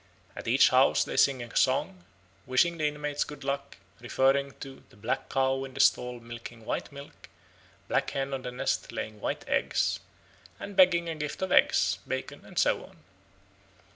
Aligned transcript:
At 0.35 0.47
each 0.47 0.69
house 0.69 1.03
they 1.03 1.15
sing 1.15 1.43
a 1.43 1.55
song, 1.55 2.05
wishing 2.47 2.79
the 2.79 2.87
inmates 2.87 3.23
good 3.23 3.43
luck, 3.43 3.77
referring 3.99 4.53
to 4.53 4.81
the 4.89 4.95
"black 4.95 5.29
cow 5.29 5.63
in 5.63 5.75
the 5.75 5.79
stall 5.79 6.19
milking 6.19 6.65
white 6.65 6.91
milk, 6.91 7.29
black 7.87 8.09
hen 8.09 8.33
on 8.33 8.41
the 8.41 8.51
nest 8.51 8.91
laying 8.91 9.21
white 9.21 9.47
eggs," 9.47 9.99
and 10.59 10.75
begging 10.75 11.07
a 11.07 11.13
gift 11.13 11.43
of 11.43 11.51
eggs, 11.51 11.99
bacon, 12.07 12.43
and 12.43 12.57
so 12.57 12.83
on. 12.83 13.03